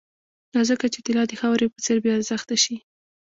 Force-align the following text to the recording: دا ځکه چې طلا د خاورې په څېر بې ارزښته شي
دا 0.53 0.61
ځکه 0.69 0.85
چې 0.93 0.99
طلا 1.05 1.23
د 1.27 1.33
خاورې 1.41 1.67
په 1.73 1.79
څېر 1.85 1.97
بې 2.03 2.11
ارزښته 2.17 2.55
شي 2.63 2.75